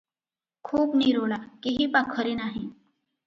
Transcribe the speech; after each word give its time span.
ଖୁବ୍ 0.69 0.95
ନିରୋଳା, 1.01 1.37
କେହି 1.67 1.87
ପାଖରେ 1.97 2.33
ନାହିଁ। 2.43 2.63